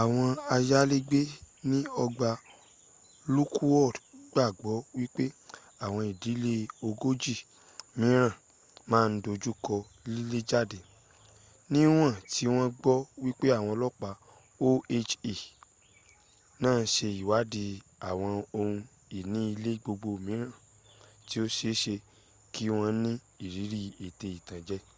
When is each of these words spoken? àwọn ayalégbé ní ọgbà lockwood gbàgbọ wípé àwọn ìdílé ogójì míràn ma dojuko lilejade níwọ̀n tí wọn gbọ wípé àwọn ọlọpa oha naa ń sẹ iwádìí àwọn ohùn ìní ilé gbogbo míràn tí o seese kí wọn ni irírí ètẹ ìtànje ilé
àwọn 0.00 0.28
ayalégbé 0.54 1.20
ní 1.68 1.78
ọgbà 2.04 2.30
lockwood 3.34 3.94
gbàgbọ 4.32 4.72
wípé 4.98 5.24
àwọn 5.84 6.02
ìdílé 6.12 6.54
ogójì 6.86 7.34
míràn 7.98 8.32
ma 8.90 8.98
dojuko 9.24 9.74
lilejade 10.12 10.78
níwọ̀n 11.72 12.12
tí 12.32 12.44
wọn 12.54 12.66
gbọ 12.80 12.92
wípé 13.24 13.46
àwọn 13.58 13.70
ọlọpa 13.76 14.10
oha 14.68 14.98
naa 16.62 16.78
ń 16.82 16.88
sẹ 16.94 17.08
iwádìí 17.22 17.74
àwọn 18.08 18.32
ohùn 18.58 18.74
ìní 19.18 19.40
ilé 19.54 19.70
gbogbo 19.82 20.10
míràn 20.26 20.52
tí 21.26 21.36
o 21.44 21.46
seese 21.56 21.94
kí 22.52 22.64
wọn 22.76 22.90
ni 23.02 23.12
irírí 23.44 23.82
ètẹ 24.06 24.28
ìtànje 24.38 24.76
ilé 24.80 24.88